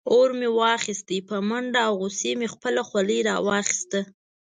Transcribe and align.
اور 0.13 0.29
مې 0.39 0.49
واخیست 0.59 1.09
په 1.29 1.35
منډه 1.49 1.79
او 1.87 1.93
غصې 2.01 2.31
مې 2.39 2.47
خپله 2.53 2.81
خولۍ 2.87 3.19
راواخیسته. 3.29 3.99